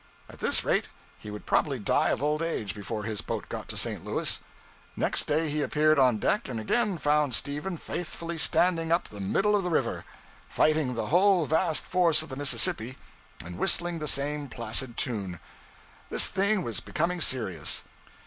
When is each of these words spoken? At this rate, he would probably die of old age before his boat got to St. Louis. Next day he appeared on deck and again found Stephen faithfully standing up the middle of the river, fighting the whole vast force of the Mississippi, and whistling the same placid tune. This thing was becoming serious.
At 0.27 0.39
this 0.39 0.63
rate, 0.63 0.85
he 1.19 1.29
would 1.29 1.45
probably 1.45 1.77
die 1.77 2.09
of 2.09 2.23
old 2.23 2.41
age 2.41 2.73
before 2.73 3.03
his 3.03 3.21
boat 3.21 3.47
got 3.49 3.67
to 3.67 3.77
St. 3.77 4.03
Louis. 4.03 4.39
Next 4.95 5.25
day 5.25 5.47
he 5.47 5.61
appeared 5.61 5.99
on 5.99 6.17
deck 6.17 6.49
and 6.49 6.59
again 6.59 6.97
found 6.97 7.35
Stephen 7.35 7.77
faithfully 7.77 8.39
standing 8.39 8.91
up 8.91 9.09
the 9.09 9.19
middle 9.19 9.55
of 9.55 9.61
the 9.61 9.69
river, 9.69 10.03
fighting 10.49 10.95
the 10.95 11.09
whole 11.13 11.45
vast 11.45 11.83
force 11.83 12.23
of 12.23 12.29
the 12.29 12.35
Mississippi, 12.35 12.97
and 13.45 13.59
whistling 13.59 13.99
the 13.99 14.07
same 14.07 14.47
placid 14.47 14.97
tune. 14.97 15.39
This 16.09 16.29
thing 16.29 16.63
was 16.63 16.79
becoming 16.79 17.21
serious. 17.21 17.83